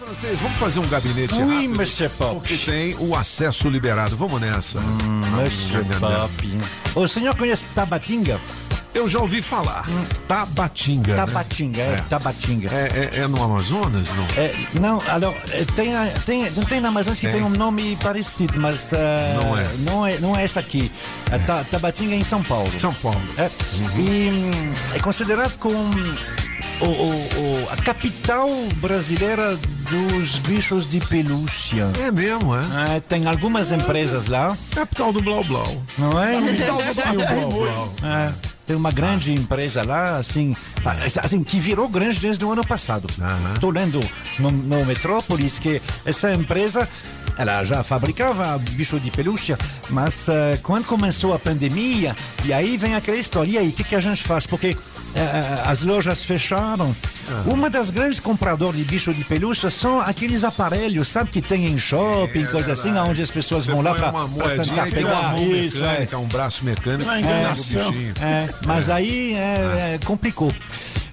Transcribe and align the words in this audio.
Francês, 0.00 0.40
vamos 0.40 0.56
fazer 0.56 0.80
um 0.80 0.88
gabinete 0.88 1.34
Oui, 1.34 1.56
rápido, 1.56 1.76
monsieur 1.76 2.10
Pop. 2.16 2.34
Porque 2.36 2.56
tem 2.56 2.96
o 3.00 3.14
acesso 3.14 3.68
liberado. 3.68 4.16
Vamos 4.16 4.40
nessa. 4.40 4.80
Monsieur 4.80 5.84
Pop. 6.00 6.60
O 6.94 7.06
senhor 7.06 7.36
conhece 7.36 7.66
Tabatinga? 7.74 8.40
Eu 8.92 9.08
já 9.08 9.20
ouvi 9.20 9.40
falar. 9.40 9.86
Tabatinga. 10.26 11.14
né? 11.14 11.24
Tabatinga, 11.24 11.80
é, 11.82 11.96
Tabatinga. 12.08 12.70
É, 12.72 13.10
é- 13.14 13.20
é 13.20 13.26
no 13.28 13.42
Amazonas, 13.42 14.08
não? 14.16 14.26
É, 14.36 14.52
não, 14.80 15.02
alors, 15.08 15.34
é, 15.52 15.64
tem, 15.76 15.92
tem, 16.26 16.50
tem 16.64 16.80
na 16.80 16.88
Amazonas 16.88 17.20
que 17.20 17.26
Tem. 17.28 17.36
tem 17.36 17.44
um 17.44 17.50
nome 17.50 17.96
parecido, 18.02 18.58
mas 18.58 18.92
eh, 18.92 19.34
Não 19.36 19.56
é. 19.58 19.66
não 19.78 20.06
é. 20.06 20.18
Não 20.18 20.36
é 20.36 20.42
essa 20.44 20.58
aqui. 20.60 20.90
É. 21.30 21.38
Ta- 21.38 21.64
Tabatinga 21.70 22.14
é 22.14 22.18
em 22.18 22.24
São 22.24 22.42
Paulo. 22.42 22.68
São 22.80 22.92
Paulo. 22.94 23.20
É, 23.38 23.48
E 23.96 24.28
hum, 24.32 24.72
é 24.94 24.98
considerado 24.98 25.56
como 25.58 25.78
o, 26.80 26.84
o- 26.84 27.10
o- 27.10 27.68
a 27.72 27.76
capital 27.76 28.48
brasileira 28.76 29.56
dos 29.88 30.36
bichos 30.40 30.88
de 30.88 30.98
pelúcia. 31.00 31.88
É 32.04 32.10
mesmo, 32.10 32.54
é? 32.56 32.62
É, 32.96 33.00
tem 33.00 33.26
algumas 33.26 33.70
empresas 33.72 34.26
lá, 34.26 34.56
Capital 34.74 35.12
do 35.12 35.20
Blau 35.22 35.44
Blau. 35.44 35.82
não 35.98 36.20
é? 36.22 36.34
Sim, 36.34 37.16
o 37.16 37.26
Blau 37.26 37.50
Blau. 37.50 37.94
É, 38.02 38.49
tem 38.70 38.76
uma 38.76 38.92
grande 38.92 39.32
empresa 39.32 39.82
lá, 39.82 40.16
assim, 40.16 40.54
assim, 41.24 41.42
que 41.42 41.58
virou 41.58 41.88
grande 41.88 42.20
desde 42.20 42.44
o 42.44 42.52
ano 42.52 42.64
passado. 42.64 43.08
Estou 43.52 43.70
lendo 43.70 43.98
no, 44.38 44.52
no 44.52 44.86
Metrópolis 44.86 45.58
que 45.58 45.82
essa 46.04 46.32
empresa, 46.32 46.88
ela 47.40 47.64
já 47.64 47.82
fabricava 47.82 48.58
bicho 48.58 49.00
de 49.00 49.10
pelúcia, 49.10 49.58
mas 49.88 50.28
eh, 50.28 50.58
quando 50.62 50.84
começou 50.84 51.32
a 51.32 51.38
pandemia, 51.38 52.14
e 52.44 52.52
aí 52.52 52.76
vem 52.76 52.94
aquela 52.94 53.16
história, 53.16 53.52
e 53.52 53.58
aí, 53.58 53.68
o 53.68 53.72
que, 53.72 53.82
que 53.82 53.96
a 53.96 54.00
gente 54.00 54.22
faz? 54.22 54.46
Porque 54.46 54.76
eh, 55.14 55.62
as 55.64 55.82
lojas 55.82 56.22
fecharam. 56.22 56.94
Uma 57.46 57.70
das 57.70 57.90
grandes 57.90 58.20
compradoras 58.20 58.76
de 58.76 58.84
bicho 58.84 59.14
de 59.14 59.24
pelúcia 59.24 59.70
são 59.70 60.00
aqueles 60.00 60.44
aparelhos, 60.44 61.08
sabe, 61.08 61.30
que 61.30 61.40
tem 61.40 61.66
em 61.66 61.78
shopping, 61.78 62.44
coisa 62.44 62.72
assim, 62.72 62.92
onde 62.98 63.22
as 63.22 63.30
pessoas 63.30 63.64
Você 63.64 63.72
vão 63.72 63.80
lá 63.80 63.94
para 63.94 64.12
tentar 64.62 64.90
pegar 64.90 65.32
mão 65.32 65.56
isso. 65.56 65.82
é. 65.82 65.90
mecânica, 65.90 66.18
um 66.18 66.26
braço 66.26 66.64
mecânico. 66.64 67.08
O 67.08 67.16
enganação. 67.16 67.90
bichinho. 67.90 68.14
É, 68.20 68.48
mas 68.66 68.90
aí 68.90 69.34
é, 69.34 69.94
é, 69.94 70.00
complicou. 70.04 70.52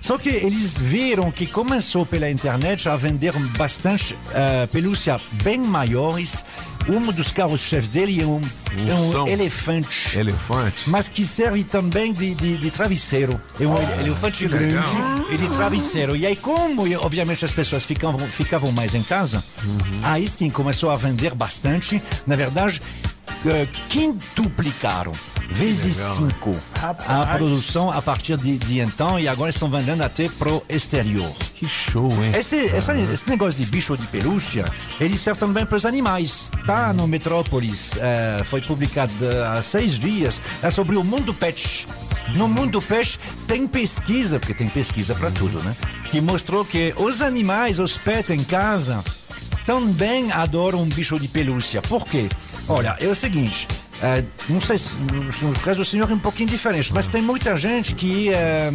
Só 0.08 0.18
que 0.18 0.30
eles 0.30 0.78
viram 0.80 1.30
que 1.30 1.46
começou 1.46 2.06
pela 2.06 2.30
internet 2.30 2.88
a 2.88 2.96
vender 2.96 3.34
bastante 3.58 4.18
eh, 4.34 4.66
pelúcia 4.68 5.20
bem 5.44 5.60
maiores. 5.60 6.46
Um 6.88 7.02
dos 7.12 7.30
carros-chefes 7.34 7.90
dele 7.90 8.22
é 8.22 8.26
um, 8.26 8.40
é 8.88 9.20
um 9.20 9.28
elefante. 9.28 10.18
Elefante. 10.18 10.90
Mas 10.90 11.10
que 11.10 11.26
serve 11.26 11.66
também 11.66 12.14
de, 12.14 12.34
de, 12.36 12.56
de 12.58 12.72
travesseiro. 12.72 13.38
É 13.60 13.68
um 13.68 13.78
elefante 14.00 14.48
grande 14.48 14.78
legal. 14.78 15.26
e 15.30 15.36
de 15.36 15.50
travesseiro. 15.50 16.16
E 16.16 16.26
aí, 16.26 16.38
como 16.38 16.84
obviamente 17.04 17.44
as 17.44 17.52
pessoas 17.52 17.84
ficavam, 17.84 18.18
ficavam 18.18 18.72
mais 18.72 18.96
em 18.96 19.04
casa, 19.04 19.44
aí 20.04 20.26
sim 20.30 20.50
começou 20.50 20.90
a 20.90 20.96
vender 20.96 21.36
bastante. 21.36 22.02
Na 22.26 22.38
verdade, 22.38 22.80
eh, 23.46 23.68
quintuplicaram. 23.90 25.12
Vezes 25.50 25.98
legal, 25.98 26.16
cinco 26.16 26.56
a 26.76 26.80
Rapaz. 26.80 27.38
produção 27.38 27.90
a 27.92 28.02
partir 28.02 28.38
de, 28.38 28.58
de 28.58 28.80
então 28.80 29.20
e 29.20 29.28
agora 29.28 29.50
estão 29.50 29.70
vendendo 29.70 30.02
até 30.04 30.28
pro 30.30 30.64
exterior. 30.70 31.30
Que 31.56 31.66
show, 31.68 32.12
hein? 32.24 32.32
Esse, 32.36 32.68
essa- 32.68 32.96
esse 32.98 33.28
negócio 33.30 33.64
de 33.64 33.70
bicho 33.70 33.96
de 33.98 34.06
pelúcia, 34.08 34.72
ele 35.00 35.18
serve 35.18 35.40
também 35.40 35.66
para 35.66 35.76
os 35.78 35.86
animais. 35.86 36.52
Tá 36.66 36.94
no 36.94 37.08
Metrópolis, 37.08 37.94
eh, 37.98 38.42
foi 38.46 38.62
publicado 38.62 39.12
há 39.54 39.62
seis 39.62 39.98
dias, 39.98 40.42
é 40.62 40.70
sobre 40.70 40.96
o 40.98 41.04
mundo 41.04 41.34
pet. 41.34 41.88
No 42.36 42.48
mundo 42.48 42.82
pet 42.82 43.18
tem 43.48 43.66
pesquisa, 43.66 44.40
porque 44.40 44.54
tem 44.54 44.68
pesquisa 44.68 45.16
para 45.16 45.32
tudo, 45.32 45.60
né? 45.64 45.76
Que 46.12 46.20
mostrou 46.22 46.66
que 46.66 46.94
os 46.98 47.22
animais, 47.22 47.80
os 47.80 47.98
pets 47.98 48.32
em 48.32 48.44
casa, 48.44 49.04
também 49.66 50.32
adoram 50.32 50.82
um 50.82 50.86
bicho 50.90 51.20
de 51.20 51.28
pelúcia. 51.28 51.82
Por 51.82 52.06
quê? 52.06 52.28
Olha, 52.68 52.96
é 53.00 53.08
o 53.08 53.16
seguinte. 53.16 53.68
Eh, 54.04 54.24
não 54.50 54.62
sei 54.62 54.78
se 54.78 54.98
no 55.00 55.60
caso 55.60 55.80
do 55.80 55.86
senhor 55.86 56.10
é 56.10 56.14
um 56.14 56.20
pouquinho 56.20 56.50
diferente, 56.50 56.94
mas 56.94 57.08
tem 57.08 57.22
muita 57.22 57.56
gente 57.58 57.96
que 57.96 58.30
eh, 58.30 58.70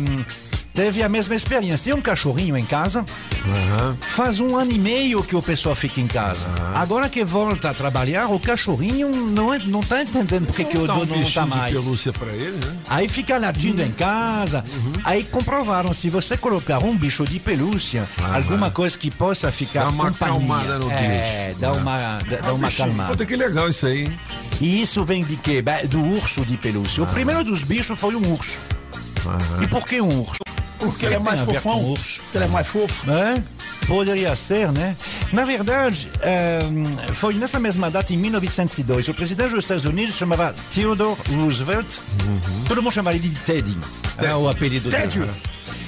teve 0.74 1.02
a 1.02 1.08
mesma 1.08 1.34
experiência. 1.34 1.92
Tem 1.92 1.94
um 1.94 2.02
cachorrinho 2.02 2.56
em 2.56 2.64
casa, 2.64 3.04
Aham. 3.48 3.96
Faz 4.00 4.40
um 4.40 4.56
ano 4.56 4.70
e 4.72 4.78
meio 4.78 5.22
que 5.22 5.34
o 5.34 5.42
pessoal 5.42 5.74
fica 5.74 6.00
em 6.00 6.06
casa. 6.06 6.46
Agora 6.74 7.08
que 7.08 7.24
volta 7.24 7.70
a 7.70 7.74
trabalhar, 7.74 8.26
o 8.28 8.38
cachorrinho 8.38 9.08
não, 9.30 9.52
é- 9.52 9.58
não 9.66 9.82
tá 9.82 10.02
entendendo 10.02 10.46
porque 10.46 10.64
que 10.64 10.78
o 10.78 10.86
Dá 10.86 10.94
um 10.94 10.98
dono 10.98 11.16
não 11.16 11.22
tá 11.22 11.42
bichinho 11.42 11.44
de 11.46 11.50
mais. 11.50 11.72
pelúcia 11.74 12.12
pra 12.12 12.28
ele, 12.32 12.56
né? 12.64 12.76
Aí 12.88 13.08
fica 13.08 13.36
latindo 13.38 13.82
em 13.82 13.90
casa. 13.92 14.64
Aí 15.04 15.24
comprovaram, 15.24 15.92
se 15.92 16.08
você 16.10 16.36
colocar 16.36 16.78
um 16.78 16.96
bicho 16.96 17.24
de 17.24 17.38
pelúcia, 17.40 18.04
alguma 18.32 18.70
coisa 18.70 18.96
que 18.96 19.10
possa 19.10 19.50
ficar 19.50 19.84
Dá 19.84 19.88
uma 19.90 20.10
companhia. 20.10 20.78
no 20.78 20.90
é, 20.90 21.48
bicho. 21.48 21.58
dá 21.60 21.72
uma, 21.72 21.96
dá, 22.28 22.36
dá 22.42 22.54
uma 22.54 22.68
acalmada. 22.68 23.10
Puta, 23.10 23.26
que 23.26 23.36
legal 23.36 23.68
isso 23.68 23.86
aí, 23.86 24.04
hein? 24.04 24.20
E 24.60 24.82
isso 24.82 25.04
vem 25.04 25.24
de 25.24 25.36
quê? 25.36 25.62
Do 25.88 26.00
urso 26.00 26.44
de 26.46 26.56
pelúcia. 26.56 27.02
O 27.02 27.06
primeiro 27.06 27.42
dos 27.42 27.62
bichos 27.64 27.98
foi 27.98 28.14
um 28.14 28.32
urso. 28.32 28.58
E 29.60 29.66
por 29.68 29.84
que 29.86 30.00
um 30.00 30.20
urso? 30.20 30.41
Porque 30.82 31.06
ele 31.06 31.14
é 31.14 31.18
mais 31.18 31.40
fofão. 31.40 31.84
urso. 31.90 32.20
Porque 32.22 32.38
ele 32.38 32.44
é 32.44 32.48
mais 32.48 32.66
fofo. 32.66 33.10
É? 33.10 33.42
Poderia 33.86 34.34
ser, 34.36 34.70
né? 34.72 34.96
Na 35.32 35.44
verdade, 35.44 36.08
ehm, 36.22 36.84
foi 37.14 37.34
nessa 37.34 37.58
mesma 37.58 37.90
data, 37.90 38.12
em 38.14 38.16
1902, 38.16 39.08
o 39.08 39.14
presidente 39.14 39.50
dos 39.50 39.64
Estados 39.64 39.84
Unidos 39.84 40.14
chamava 40.16 40.54
Theodore 40.74 41.16
Roosevelt. 41.34 41.96
Todo 42.68 42.82
mundo 42.82 42.92
chamava 42.92 43.16
ele 43.16 43.28
de 43.28 43.36
Teddy. 43.36 43.76
É 44.18 44.34
o 44.34 44.48
apelido 44.48 44.88
Teddy. 44.90 45.18
dele. 45.20 45.32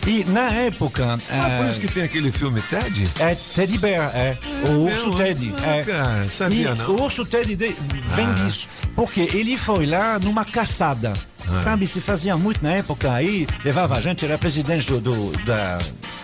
E 0.07 0.23
na 0.33 0.51
época. 0.51 1.19
Ah, 1.31 1.57
por 1.59 1.67
eh, 1.67 1.71
isso 1.71 1.81
que 1.81 1.89
tem 1.89 2.03
aquele 2.03 2.31
filme 2.31 2.61
Ted? 2.61 3.09
é 3.21 3.35
Teddy 3.35 3.79
Bear, 3.79 4.11
é. 4.15 4.37
o 4.69 4.85
urso 4.85 5.05
mesmo? 5.09 5.15
Teddy. 5.15 5.55
Ah, 5.65 5.77
é. 5.77 5.83
cara, 5.83 6.29
sabia 6.29 6.71
e 6.73 6.75
não. 6.75 6.91
o 6.91 7.03
urso 7.05 7.25
Teddy 7.25 7.57
de- 7.57 7.75
vem 8.09 8.27
Ah. 8.27 8.33
disso. 8.35 8.69
Porque 8.95 9.23
ele 9.33 9.57
foi 9.57 9.87
lá 9.87 10.19
numa 10.19 10.45
caçada. 10.45 11.15
Ah. 11.51 11.61
Sabe, 11.61 11.87
se 11.87 12.01
fazia 12.01 12.37
muito 12.37 12.63
na 12.63 12.73
época 12.73 13.13
aí, 13.13 13.47
levava 13.65 13.97
a 13.97 14.01
gente, 14.01 14.25
era 14.25 14.39
presidente 14.39 14.87
do, 14.91 15.01
do- 15.01 15.45
da- 15.45 15.79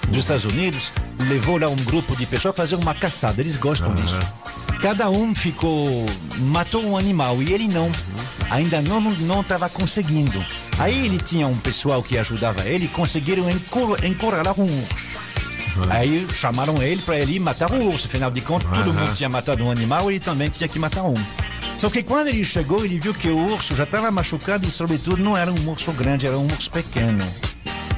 dos 0.08 0.18
Estados 0.18 0.44
Unidos, 0.46 0.92
levou 1.28 1.58
lá 1.58 1.68
um 1.68 1.76
grupo 1.76 2.16
de 2.16 2.24
pessoas 2.26 2.56
fazer 2.56 2.74
uma 2.76 2.94
caçada. 2.94 3.40
Eles 3.40 3.56
gostam 3.56 3.94
disso. 3.94 4.20
Cada 4.80 5.10
um 5.10 5.34
ficou. 5.34 5.86
matou 6.38 6.82
um 6.84 6.96
animal 6.96 7.40
e 7.42 7.52
ele 7.52 7.68
não. 7.68 7.90
Ainda 8.50 8.80
não 8.80 9.00
não 9.00 9.42
estava 9.42 9.68
conseguindo. 9.68 10.44
Aí 10.78 11.04
ele 11.06 11.18
tinha 11.18 11.46
um 11.46 11.56
pessoal 11.58 12.02
que 12.02 12.16
ajudava 12.16 12.66
ele, 12.68 12.88
conseguiram 12.88 13.48
encor- 13.50 14.02
encurralar 14.04 14.58
um 14.58 14.64
urso. 14.64 15.18
Aí 15.90 16.26
chamaram 16.34 16.82
ele 16.82 17.00
para 17.02 17.18
ele 17.18 17.38
matar 17.38 17.70
o 17.70 17.88
urso. 17.88 18.06
Afinal 18.06 18.30
de 18.30 18.40
contas, 18.40 18.68
todo 18.76 18.92
mundo 18.92 19.14
tinha 19.14 19.28
matado 19.28 19.62
um 19.64 19.70
animal, 19.70 20.10
ele 20.10 20.18
também 20.18 20.48
tinha 20.48 20.66
que 20.66 20.78
matar 20.78 21.04
um. 21.04 21.14
Só 21.80 21.88
que 21.88 22.02
quando 22.02 22.28
ele 22.28 22.44
chegou, 22.44 22.84
ele 22.84 22.98
viu 22.98 23.14
que 23.14 23.30
o 23.30 23.38
urso 23.38 23.74
já 23.74 23.84
estava 23.84 24.10
machucado 24.10 24.68
e, 24.68 24.70
sobretudo, 24.70 25.16
não 25.16 25.34
era 25.34 25.50
um 25.50 25.70
urso 25.70 25.90
grande, 25.92 26.26
era 26.26 26.36
um 26.36 26.44
urso 26.44 26.70
pequeno. 26.70 27.26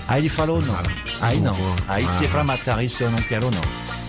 Aí 0.06 0.20
ele 0.20 0.28
falou: 0.28 0.62
não, 0.62 0.78
aí 1.20 1.40
não. 1.40 1.56
Aí 1.88 2.06
se 2.06 2.24
é 2.26 2.28
para 2.28 2.44
matar 2.44 2.84
isso, 2.84 3.02
eu 3.02 3.10
não 3.10 3.20
quero, 3.22 3.50
não. 3.50 3.60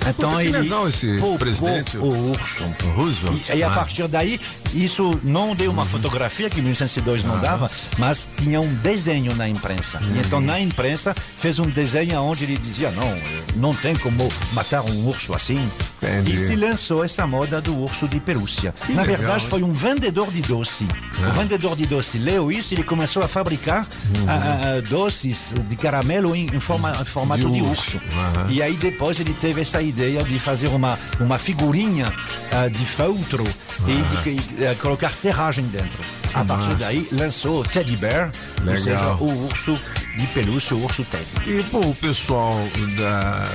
Então 0.09 0.31
que 0.37 0.43
ele 0.43 0.57
legal 0.59 0.87
esse 0.87 1.07
poupou 1.17 1.37
presidente. 1.37 1.97
o 1.97 2.31
urso. 2.31 2.63
Roosevelt. 2.95 3.49
E, 3.49 3.57
e 3.57 3.63
a 3.63 3.67
Ah. 3.67 3.75
partir 3.75 4.07
daí, 4.07 4.39
isso 4.73 5.19
não 5.23 5.55
deu 5.55 5.71
uma 5.71 5.85
fotografia 5.85 6.49
que 6.49 6.59
em 6.59 6.63
1902 6.63 7.23
não 7.23 7.39
dava, 7.39 7.69
mas 7.97 8.27
tinha 8.37 8.59
um 8.61 8.73
desenho 8.75 9.33
na 9.35 9.47
imprensa. 9.47 9.99
E 10.01 10.19
então 10.19 10.39
na 10.39 10.59
imprensa 10.59 11.13
fez 11.15 11.59
um 11.59 11.67
desenho 11.69 12.19
onde 12.21 12.43
ele 12.43 12.57
dizia: 12.57 12.91
não, 12.91 13.15
não 13.55 13.73
tem 13.73 13.95
como 13.95 14.29
matar 14.53 14.81
um 14.83 15.07
urso 15.07 15.33
assim. 15.33 15.59
Entendi. 16.01 16.33
E 16.33 16.37
se 16.37 16.55
lançou 16.55 17.03
essa 17.03 17.25
moda 17.25 17.61
do 17.61 17.77
urso 17.79 18.07
de 18.07 18.19
pelúcia. 18.19 18.73
na 18.89 19.01
legal, 19.01 19.17
verdade, 19.17 19.43
hein? 19.43 19.49
foi 19.49 19.63
um 19.63 19.71
vendedor 19.71 20.31
de 20.31 20.41
doce. 20.41 20.85
O 21.29 21.31
vendedor 21.33 21.75
de 21.75 21.85
doce 21.85 22.17
leu 22.17 22.51
isso 22.51 22.73
e 22.73 22.75
ele 22.75 22.83
começou 22.83 23.23
a 23.23 23.27
fabricar 23.27 23.87
ah, 24.27 24.77
ah, 24.77 24.81
doces 24.89 25.53
de 25.69 25.75
caramelo 25.75 26.35
em, 26.35 26.47
em 26.53 26.59
forma, 26.59 26.91
em 26.99 27.05
formato 27.05 27.49
De 27.49 27.53
de, 27.53 27.61
urso. 27.61 28.01
E 28.49 28.61
aí 28.61 28.75
depois 28.75 29.19
ele 29.19 29.33
teve 29.33 29.61
essa 29.61 29.81
ideia 29.81 29.92
de 29.93 30.39
fazer 30.39 30.67
uma, 30.67 30.97
uma 31.19 31.37
figurinha 31.37 32.12
ah, 32.51 32.68
de 32.68 32.85
feltro 32.85 33.44
e 33.88 34.01
de 34.01 34.65
ah, 34.65 34.75
colocar 34.81 35.09
serragem 35.09 35.65
dentro. 35.68 36.00
A 36.33 36.44
partir 36.44 36.69
massa. 36.69 36.85
daí 36.85 37.07
lançou 37.12 37.62
o 37.62 37.63
Teddy 37.63 37.95
Bear, 37.97 38.31
ou 38.59 38.65
Legal. 38.65 38.83
seja, 38.83 39.15
o 39.15 39.45
urso 39.45 39.79
de 40.18 40.25
pelúcia, 40.27 40.75
o 40.75 40.83
urso 40.83 41.06
Teddy. 41.06 41.59
E, 41.59 41.63
pô, 41.63 41.79
o 41.79 41.95
pessoal 41.95 42.56
da, 42.97 43.47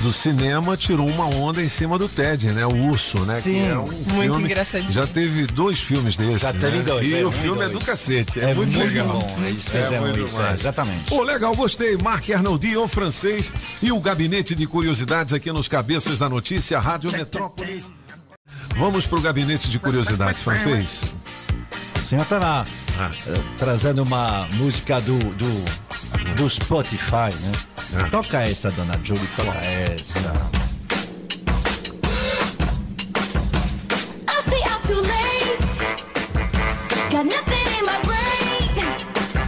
do 0.00 0.12
cinema 0.12 0.76
tirou 0.76 1.08
uma 1.08 1.26
onda 1.26 1.62
em 1.62 1.68
cima 1.68 1.96
do 1.98 2.08
Ted, 2.08 2.48
né? 2.52 2.66
O 2.66 2.88
Urso, 2.88 3.24
né? 3.24 3.40
Sim. 3.40 3.52
Que 3.52 3.58
é 3.68 3.74
um 3.78 3.82
Muito 3.86 4.06
filme- 4.32 4.44
engraçadinho. 4.44 4.92
Já 4.92 5.06
teve 5.06 5.46
dois 5.46 5.78
filmes 5.80 6.16
desses. 6.16 6.40
Já 6.42 6.52
teve 6.52 6.78
né? 6.78 6.82
dois, 6.82 7.08
E 7.08 7.14
é, 7.16 7.24
o 7.24 7.30
filme 7.30 7.60
é 7.62 7.68
dois. 7.68 7.78
do 7.78 7.84
cacete. 7.86 8.40
É, 8.40 8.50
É 8.50 8.54
muito, 8.54 8.72
muito 8.76 8.88
legal. 8.92 9.06
bom, 9.08 9.36
eles 9.44 9.72
É 9.74 9.82
fizeram 9.82 10.06
muito 10.06 10.22
isso, 10.26 10.42
é, 10.42 10.52
exatamente. 10.54 11.04
Pô, 11.08 11.22
legal, 11.22 11.54
gostei. 11.54 11.96
Marc 11.96 12.28
Arnoldi, 12.30 12.76
o 12.76 12.88
francês, 12.88 13.52
e 13.80 13.92
o 13.92 14.00
gabinete 14.00 14.54
de 14.54 14.66
curiosidades 14.66 15.32
aqui 15.32 15.52
nos 15.52 15.68
Cabeças 15.68 16.18
da 16.18 16.28
Notícia, 16.28 16.80
Rádio 16.80 17.12
Metrópolis. 17.12 17.92
Vamos 18.76 19.06
pro 19.06 19.20
gabinete 19.20 19.68
de 19.68 19.78
curiosidades, 19.78 20.42
francês. 20.42 21.14
O 21.96 22.00
senhor 22.06 22.22
estava 22.22 22.64
Ah. 22.98 23.10
trazendo 23.56 24.02
uma 24.02 24.48
música 24.54 25.00
do, 25.00 25.16
do, 25.34 25.64
do 26.34 26.50
Spotify, 26.50 27.32
né? 27.40 27.52
É. 27.94 28.04
Toca 28.10 28.40
essa, 28.40 28.70
dona 28.70 28.98
Julie, 29.04 29.26
toca 29.36 29.58
essa. 29.58 30.32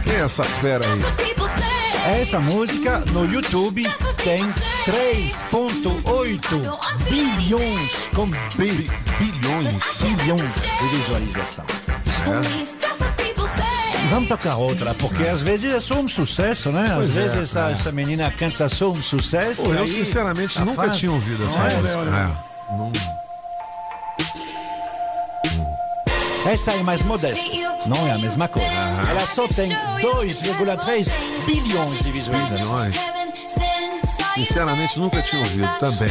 Quem 0.03 0.13
é 0.15 0.19
essa 0.21 0.43
fera 0.43 0.85
aí? 0.85 1.01
Essa 2.21 2.39
música 2.39 2.99
no 3.11 3.25
YouTube 3.25 3.81
tem 4.23 4.37
3.8 4.37 7.09
bilhões 7.09 8.09
com 8.13 8.27
bilhões, 8.55 10.01
bilhões 10.01 10.53
de 10.53 10.87
visualização. 10.97 11.65
É. 12.27 12.84
Vamos 14.09 14.29
tocar 14.29 14.55
outra, 14.57 14.93
porque 14.95 15.23
às 15.23 15.41
vezes 15.41 15.73
é 15.73 15.79
só 15.79 15.95
um 15.95 16.07
sucesso, 16.07 16.71
né? 16.71 16.85
Às 16.87 16.93
Pois 16.93 17.17
é, 17.17 17.21
vezes 17.21 17.37
essa, 17.37 17.69
é. 17.69 17.73
essa 17.73 17.91
menina 17.91 18.31
canta 18.31 18.69
só 18.69 18.89
um 18.91 18.95
sucesso. 19.01 19.63
Pô, 19.63 19.73
eu 19.73 19.87
sinceramente 19.87 20.53
tá 20.55 20.63
nunca 20.65 20.89
tinha 20.89 21.11
ouvido 21.11 21.45
essa 21.45 21.59
Não 21.59 21.67
é? 21.67 21.73
música. 21.75 21.99
olha, 21.99 22.11
olha. 22.11 22.17
É. 22.71 22.77
Não- 22.77 22.91
Essa 26.45 26.73
é 26.73 26.83
mais 26.83 27.01
modesta, 27.01 27.51
não 27.87 28.07
é 28.07 28.11
a 28.11 28.17
mesma 28.19 28.47
coisa. 28.47 28.67
Ela 28.69 29.25
só 29.25 29.47
tem 29.47 29.69
2,3 30.01 31.09
bilhões 31.45 32.03
de 32.03 32.11
visualizações. 32.11 32.95
Sinceramente, 34.35 34.99
nunca 34.99 35.21
tinha 35.21 35.41
ouvido 35.41 35.69
também. 35.79 36.09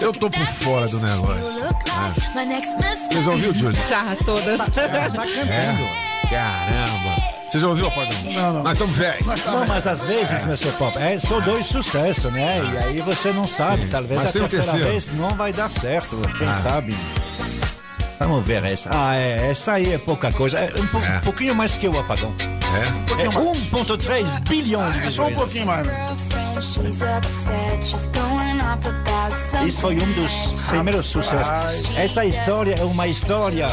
Eu 0.00 0.12
tô 0.12 0.30
por 0.30 0.46
fora 0.46 0.86
do 0.88 1.00
negócio. 1.00 1.64
É. 1.64 3.08
Você 3.14 3.22
já 3.22 3.30
ouviu, 3.30 3.52
Júlio? 3.54 3.78
Já, 3.88 4.16
todas. 4.24 4.58
Tá 4.60 4.66
cantando. 4.68 5.88
Caramba. 6.30 7.32
Você 7.50 7.58
já 7.58 7.68
ouviu, 7.68 7.86
Apagão? 7.88 8.18
Não, 8.32 8.52
não. 8.54 8.62
Nós 8.62 8.72
estamos 8.72 8.96
velhos. 8.96 9.26
Não, 9.46 9.66
mas 9.66 9.86
às 9.86 10.04
vezes, 10.04 10.44
meu 10.46 10.56
seu 10.56 10.72
pop, 10.72 10.96
é 10.98 11.18
só 11.18 11.38
dois 11.40 11.66
sucessos, 11.66 12.32
né? 12.32 12.60
E 12.72 12.78
aí 12.86 13.00
você 13.02 13.30
não 13.32 13.46
sabe, 13.46 13.86
talvez 13.88 14.22
Mas 14.22 14.26
a 14.34 14.38
um 14.38 14.40
terceira 14.42 14.64
terceiro. 14.64 14.86
vez 14.88 15.12
não 15.16 15.34
vai 15.34 15.52
dar 15.52 15.68
certo, 15.70 16.16
quem 16.38 16.48
Ah. 16.48 16.54
sabe. 16.54 16.96
Vamos 18.18 18.46
ver 18.46 18.64
essa. 18.64 18.88
Ah, 18.94 19.16
é, 19.16 19.50
essa 19.50 19.72
aí 19.72 19.94
é 19.94 19.98
pouca 19.98 20.30
coisa. 20.32 20.58
É 20.60 20.72
um, 20.80 20.86
po- 20.86 20.98
É. 21.04 21.18
um 21.18 21.20
pouquinho 21.20 21.54
mais 21.56 21.74
que 21.74 21.88
o 21.88 21.98
apagão. 21.98 22.32
É? 23.18 23.24
É 23.24 23.28
1,3 23.28 24.36
bilhões 24.48 24.94
de 24.94 25.06
É 25.08 25.10
só 25.10 25.26
um 25.26 25.34
pouquinho 25.34 25.66
mais. 25.66 25.86
né? 25.86 26.06
Isso 29.66 29.80
foi 29.80 29.94
um 29.96 30.12
dos 30.12 30.68
primeiros 30.68 31.06
sucessos. 31.06 31.96
Essa 31.96 32.24
história 32.24 32.76
é 32.78 32.84
uma 32.84 33.06
história 33.08 33.66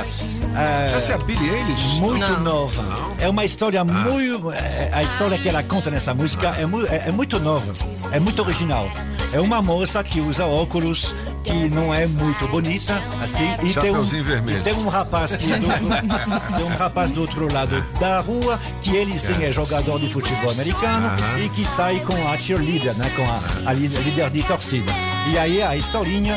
ah, 0.59 0.97
Essa 0.97 1.11
é 1.13 1.15
a 1.15 1.17
Billie 1.19 1.50
Eilish? 1.50 1.83
muito 2.00 2.33
Não. 2.33 2.39
nova. 2.41 2.83
É 3.19 3.29
uma 3.29 3.45
história 3.45 3.83
muito. 3.83 4.51
é, 4.51 4.89
A 4.94 5.03
história 5.03 5.38
que 5.38 5.47
ela 5.50 5.63
conta 5.63 5.89
nessa 5.89 6.13
música 6.13 6.47
é, 6.57 6.65
mu- 6.65 6.85
é- 6.85 7.03
é 7.07 7.11
muito 7.11 7.39
nova, 7.39 7.71
é 8.11 8.19
muito 8.19 8.41
original. 8.41 8.89
É 9.31 9.39
uma 9.39 9.61
moça 9.61 10.03
que 10.03 10.19
usa 10.19 10.45
óculos 10.45 11.13
que 11.44 11.69
não 11.69 11.94
é 11.94 12.06
muito 12.07 12.47
bonita, 12.47 12.94
assim, 13.23 13.44
e 13.63 13.73
tem 13.73 13.91
um, 13.91 14.03
vermelho. 14.03 14.59
e 14.59 14.61
tem 14.61 14.73
um 14.73 14.88
rapaz 14.89 15.35
que 15.35 15.47
do, 15.47 15.67
tem 16.57 16.65
um 16.65 16.75
rapaz 16.77 17.11
do 17.11 17.21
outro 17.21 17.51
lado 17.51 17.83
da 18.00 18.19
rua 18.19 18.59
que 18.81 18.95
ele 18.95 19.17
sim 19.17 19.44
é 19.44 19.51
jogador 19.51 20.00
de 20.00 20.09
futebol 20.09 20.51
americano 20.51 21.07
e 21.44 21.50
que 21.50 21.63
sai 21.65 22.00
com 22.01 22.27
a 22.29 22.38
cheerleader, 22.39 22.95
né, 22.97 23.09
com 23.15 23.23
a, 23.23 23.69
a 23.69 23.73
líder 23.73 24.29
de 24.31 24.44
torcida. 24.44 24.91
E 25.31 25.37
aí 25.37 25.61
a 25.61 25.75
historinha, 25.75 26.35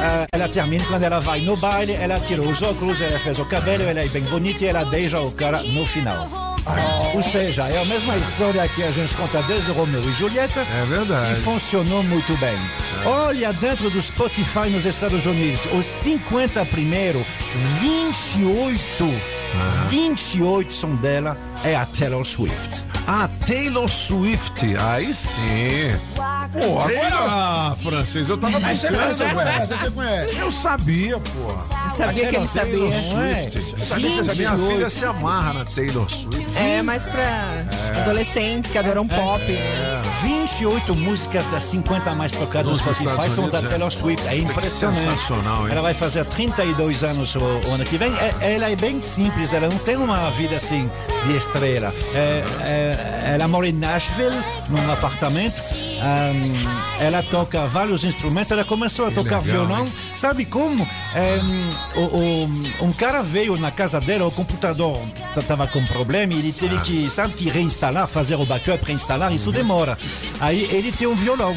ah, 0.00 0.26
ela 0.32 0.48
termina 0.48 0.84
quando 0.84 1.02
ela 1.02 1.18
vai 1.18 1.40
no 1.40 1.56
baile, 1.56 1.94
ela 1.94 2.20
tira 2.20 2.42
os 2.42 2.60
óculos, 2.60 3.00
ela 3.00 3.18
fez 3.18 3.38
o 3.38 3.44
cabelo, 3.46 3.84
ela 3.84 4.00
é 4.00 4.06
bem 4.08 4.22
bonita 4.24 4.64
e 4.64 4.68
ela 4.68 4.84
beija 4.84 5.18
o 5.18 5.32
cara 5.32 5.62
no 5.62 5.86
final. 5.86 6.28
Ou 7.14 7.22
seja, 7.22 7.66
é 7.68 7.80
a 7.80 7.84
mesma 7.86 8.16
história 8.16 8.68
que 8.68 8.82
a 8.82 8.90
gente 8.90 9.14
conta 9.14 9.40
desde 9.42 9.70
Romeu 9.72 10.00
e 10.02 10.12
Julieta. 10.12 10.60
É 10.60 10.84
verdade. 10.86 11.32
E 11.32 11.36
funcionou 11.36 12.02
muito 12.02 12.36
bem. 12.36 12.56
Olha, 13.06 13.52
dentro 13.54 13.88
do 13.88 14.00
Spotify 14.00 14.68
nos 14.68 14.84
Estados 14.84 15.24
Unidos, 15.24 15.66
os 15.72 15.86
50 15.86 16.64
primeiro, 16.66 17.24
28, 17.80 18.84
28 19.88 20.72
são 20.72 20.94
dela, 20.96 21.36
é 21.64 21.76
a 21.76 21.86
Taylor 21.86 22.24
Swift. 22.26 22.84
A 23.06 23.28
Taylor 23.46 23.88
Swift. 23.88 24.64
Aí 24.80 25.14
sim. 25.14 25.94
Pô, 26.54 26.78
agora, 26.78 27.74
francês, 27.82 28.28
eu 28.28 28.38
tava 28.38 28.60
conhece, 28.60 28.86
você 28.88 29.28
conhece, 29.34 29.66
você 29.76 29.90
conhece. 29.90 30.36
Eu 30.38 30.52
sabia, 30.52 31.18
pô. 31.18 31.54
Sabia 31.96 32.28
que 32.28 32.36
ele 32.36 32.46
sabia. 32.46 32.78
É? 32.84 33.48
Eu 33.76 33.84
sabia 33.84 34.10
que 34.10 34.36
minha 34.36 34.50
28. 34.52 34.72
filha 34.72 34.90
se 34.90 35.04
amarra 35.04 35.52
na 35.52 35.64
Taylor 35.64 36.08
Swift. 36.08 36.56
É 36.56 36.82
mais 36.82 37.08
pra 37.08 37.64
adolescentes 38.00 38.70
que 38.70 38.78
adoram 38.78 39.06
pop. 39.08 39.42
né? 39.52 40.02
28 40.22 40.94
músicas 40.94 41.46
das 41.48 41.62
50 41.64 42.14
mais 42.14 42.32
tocadas 42.32 42.70
no 42.70 42.78
Spotify 42.78 43.28
são 43.30 43.48
da 43.48 43.58
é. 43.58 43.62
Taylor 43.62 43.90
Swift. 43.90 44.26
É 44.28 44.36
impressionante. 44.38 45.00
sensacional, 45.00 45.66
hein? 45.66 45.72
Ela 45.72 45.82
vai 45.82 45.94
fazer 45.94 46.24
32 46.24 47.02
anos 47.02 47.34
o, 47.34 47.40
o 47.40 47.74
ano 47.74 47.84
que 47.84 47.96
vem. 47.98 48.12
É- 48.16 48.54
ela 48.54 48.70
é 48.70 48.76
bem 48.76 49.02
simples, 49.02 49.52
ela 49.52 49.68
não 49.68 49.78
tem 49.78 49.96
uma 49.96 50.30
vida 50.30 50.54
assim 50.56 50.88
de 51.26 51.36
estrela. 51.36 51.92
É- 52.14 52.44
é- 52.62 53.34
ela 53.34 53.48
mora 53.48 53.66
em 53.66 53.72
Nashville, 53.72 54.36
num 54.68 54.92
apartamento. 54.92 55.54
Ahn, 56.00 56.43
ela 57.00 57.22
toca 57.22 57.66
vários 57.66 58.04
instrumentos. 58.04 58.50
Ela 58.50 58.64
começou 58.64 59.06
a 59.06 59.10
tocar 59.10 59.40
legal, 59.42 59.66
violão. 59.66 59.84
hein? 59.84 59.92
Sabe 60.16 60.44
como? 60.44 60.86
É, 61.14 61.40
o- 61.98 62.00
o- 62.82 62.84
um 62.86 62.92
cara 62.92 63.22
veio 63.22 63.56
na 63.56 63.70
casa 63.70 64.00
dela, 64.00 64.26
o 64.26 64.30
computador 64.30 64.96
estava 65.36 65.66
com 65.66 65.84
problema 65.86 66.32
e 66.34 66.38
ele 66.38 66.52
teve 66.52 66.78
que, 66.80 67.10
sabe, 67.10 67.34
que 67.34 67.48
reinstalar, 67.48 68.06
fazer 68.08 68.34
o 68.36 68.44
backup, 68.46 68.84
reinstalar, 68.84 69.32
isso 69.32 69.50
demora. 69.52 69.96
Aí 70.40 70.62
ele 70.72 70.92
tem 70.92 71.06
um 71.06 71.14
violão. 71.16 71.54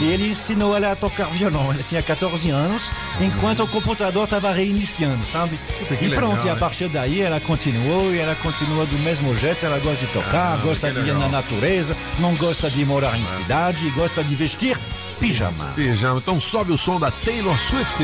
E 0.00 0.04
ele 0.04 0.28
ensinou 0.28 0.76
ela 0.76 0.92
a 0.92 0.96
tocar 0.96 1.26
violão. 1.30 1.72
Ela 1.72 1.82
tinha 1.82 2.02
14 2.02 2.50
anos, 2.50 2.92
enquanto 3.20 3.62
o 3.62 3.68
computador 3.68 4.24
estava 4.24 4.52
reiniciando, 4.52 5.18
sabe? 5.30 5.58
e 6.00 6.08
pronto, 6.10 6.38
legal, 6.38 6.46
e 6.46 6.50
a 6.50 6.56
partir 6.56 6.88
daí 6.88 7.20
ela 7.20 7.40
continuou 7.40 8.12
e 8.12 8.18
ela 8.18 8.34
continua 8.36 8.84
do 8.86 8.98
mesmo 8.98 9.34
jeito. 9.36 9.64
Ela 9.64 9.78
gosta 9.78 10.06
de 10.06 10.12
tocar, 10.12 10.58
gosta 10.58 10.90
que 10.90 11.00
de 11.00 11.10
ir 11.10 11.14
na 11.14 11.28
natureza, 11.28 11.96
não 12.18 12.34
gosta 12.36 12.68
de 12.70 12.84
morar 12.84 13.16
em 13.18 13.24
cidade, 13.24 13.88
gosta 13.90 14.22
de 14.22 14.34
vestir 14.34 14.78
pijama. 15.18 15.72
Pijama. 15.74 16.18
Então 16.18 16.40
sobe 16.40 16.72
o 16.72 16.78
som 16.78 17.00
da 17.00 17.10
Taylor 17.10 17.58
Swift. 17.58 18.02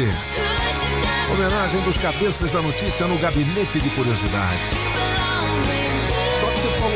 Homenagem 1.31 1.81
dos 1.83 1.97
cabeças 1.99 2.51
da 2.51 2.61
notícia 2.61 3.07
no 3.07 3.19
Gabinete 3.19 3.81
de 3.81 3.91
Curiosidades. 3.91 5.32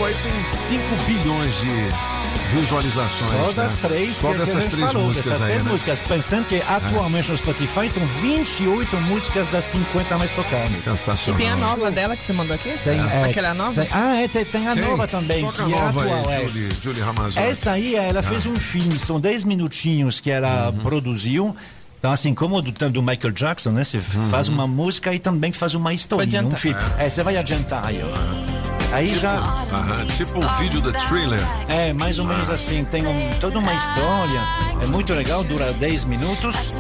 Aí 0.07 0.15
tem 0.23 0.47
5 0.47 0.83
bilhões 1.07 1.55
de 1.61 2.57
visualizações. 2.59 3.31
Só 3.41 3.47
né? 3.49 3.53
das 3.55 3.77
três 3.77 4.17
Só 4.17 4.29
que, 4.29 4.35
que 4.37 4.41
a 4.41 4.45
dessas 4.45 4.63
gente 4.65 4.77
três 4.77 4.93
falou, 4.93 5.07
músicas 5.09 5.27
dessas 5.31 5.43
aí, 5.43 5.49
três 5.49 5.65
né? 5.65 5.71
músicas. 5.73 6.01
Pensando 6.03 6.47
que 6.47 6.63
atualmente 6.63 7.31
no 7.31 7.37
Spotify 7.39 7.89
são 7.89 8.07
28 8.07 8.97
músicas 9.03 9.49
das 9.49 9.65
50 9.65 10.19
mais 10.19 10.31
tocadas. 10.33 10.71
E 10.71 10.81
Sensacional. 10.81 11.39
tem 11.41 11.51
a 11.51 11.57
nova 11.57 11.91
dela 11.91 12.17
que 12.17 12.23
você 12.23 12.33
mandou 12.33 12.55
aqui? 12.55 12.73
Tem, 12.85 12.99
é, 13.01 13.25
Aquela 13.31 13.55
nova? 13.55 13.85
tem- 13.85 13.91
ah, 13.93 14.17
é, 14.17 14.29
tem, 14.29 14.45
tem 14.45 14.69
a 14.69 14.75
Tem? 14.75 14.85
nova 14.85 15.07
também, 15.09 15.45
Toca 15.45 15.65
que 15.65 15.75
a 15.75 15.77
é 15.77 15.81
nova 15.81 16.01
atual. 16.03 16.29
aí, 16.29 16.45
é. 16.45 16.49
Julie, 16.49 16.69
Julie 16.83 17.03
Ramazotti. 17.03 17.39
Essa 17.47 17.73
aí, 17.73 17.95
ela 17.97 18.23
fez 18.23 18.47
um 18.47 18.57
filme, 18.59 18.99
são 18.99 19.19
10 19.21 19.45
minutinhos 19.45 20.21
que 20.21 20.31
ela 20.31 20.71
Uhum. 20.71 20.79
produziu. 20.81 21.57
Então, 21.99 22.13
assim 22.13 22.33
como 22.35 22.63
do, 22.63 22.71
do 22.91 23.03
Michael 23.03 23.33
Jackson, 23.33 23.71
né? 23.71 23.83
Você 23.83 23.97
Uhum. 23.97 24.31
faz 24.31 24.49
uma 24.49 24.67
música 24.67 25.13
e 25.13 25.19
também 25.19 25.53
faz 25.53 25.75
uma 25.75 25.93
historinha, 25.93 26.43
um 26.45 26.55
filme. 26.55 26.79
É, 26.99 27.11
você 27.11 27.23
vai 27.25 27.37
adiantar 27.37 27.85
aí, 27.87 28.01
ó. 28.05 28.56
Aí 28.93 29.07
já. 29.19 29.33
Aham, 29.37 30.07
tipo 30.17 30.39
o 30.45 30.49
vídeo 30.59 30.81
da 30.81 30.93
Thriller. 31.01 31.41
É, 31.69 31.93
mais 31.93 32.19
ou 32.19 32.27
menos 32.27 32.49
assim, 32.51 32.85
tem 32.85 33.07
um- 33.07 33.31
toda 33.41 33.59
uma 33.59 33.75
história, 33.75 34.41
é 34.83 34.87
muito 34.87 35.13
legal, 35.13 35.43
dura 35.45 35.73
10 35.75 36.05
minutos. 36.05 36.77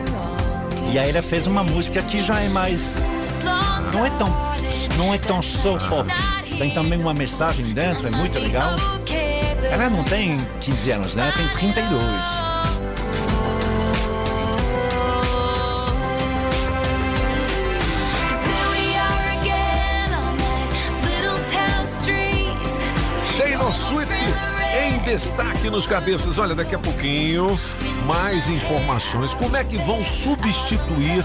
E 0.93 0.99
aí 0.99 1.11
ela 1.11 1.21
fez 1.23 1.47
uma 1.47 1.63
música 1.65 2.01
que 2.03 2.21
já 2.21 2.41
é 2.41 2.49
mais. 2.49 3.03
Não 3.93 4.07
é 4.07 4.11
tão. 4.11 4.29
Não 4.97 5.13
é 5.13 5.19
tão 5.19 5.43
só 5.43 5.77
pop. 5.77 6.09
Tem 6.59 6.71
também 6.73 6.99
uma 6.99 7.13
mensagem 7.13 7.67
dentro, 7.75 8.07
é 8.07 8.11
muito 8.11 8.39
legal. 8.39 8.71
Ela 9.71 9.91
não 9.91 10.05
tem 10.05 10.39
15 10.61 10.91
anos, 10.93 11.17
né? 11.17 11.25
Ela 11.25 11.33
tem 11.33 11.49
32. 11.49 12.03
Swift 23.89 24.13
em 24.79 24.99
destaque 25.01 25.71
nos 25.71 25.87
cabeças. 25.87 26.39
Olha, 26.39 26.55
daqui 26.55 26.75
a 26.75 26.79
pouquinho, 26.79 27.47
mais 28.07 28.49
informações. 28.49 29.33
Como 29.35 29.57
é 29.57 29.65
que 29.65 29.77
vão 29.79 30.03
substituir 30.03 31.25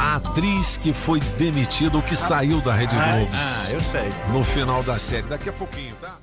a 0.00 0.16
atriz 0.16 0.76
que 0.76 0.92
foi 0.92 1.20
demitida 1.38 1.96
ou 1.96 2.02
que 2.02 2.14
saiu 2.16 2.60
da 2.60 2.74
Rede 2.74 2.94
Globo 2.94 3.28
Ah, 3.32 3.70
eu 3.70 3.80
sei. 3.80 4.10
no 4.32 4.42
final 4.44 4.82
da 4.82 4.98
série? 4.98 5.22
Daqui 5.28 5.48
a 5.48 5.52
pouquinho, 5.52 5.94
tá? 6.00 6.16